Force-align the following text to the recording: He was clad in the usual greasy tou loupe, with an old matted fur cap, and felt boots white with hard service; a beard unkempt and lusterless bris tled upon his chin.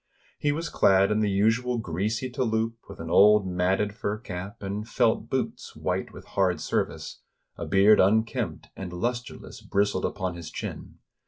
He 0.39 0.51
was 0.51 0.67
clad 0.67 1.11
in 1.11 1.19
the 1.19 1.29
usual 1.29 1.77
greasy 1.77 2.27
tou 2.31 2.41
loupe, 2.41 2.79
with 2.89 2.99
an 2.99 3.11
old 3.11 3.45
matted 3.45 3.93
fur 3.93 4.17
cap, 4.17 4.63
and 4.63 4.89
felt 4.89 5.29
boots 5.29 5.75
white 5.75 6.11
with 6.11 6.25
hard 6.29 6.59
service; 6.59 7.21
a 7.55 7.67
beard 7.67 7.99
unkempt 7.99 8.69
and 8.75 8.91
lusterless 8.91 9.61
bris 9.61 9.91
tled 9.93 10.03
upon 10.03 10.33
his 10.33 10.49
chin. 10.49 10.97